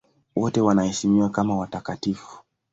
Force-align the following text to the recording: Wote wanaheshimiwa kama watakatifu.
Wote 0.35 0.61
wanaheshimiwa 0.61 1.29
kama 1.29 1.57
watakatifu. 1.57 2.39